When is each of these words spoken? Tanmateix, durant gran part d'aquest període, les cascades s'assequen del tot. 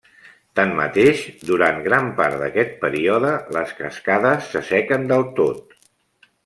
Tanmateix, 0.59 1.19
durant 1.49 1.77
gran 1.89 2.09
part 2.21 2.39
d'aquest 2.45 2.73
període, 2.87 3.35
les 3.59 3.77
cascades 3.83 4.51
s'assequen 4.55 5.09
del 5.13 5.29
tot. 5.43 5.81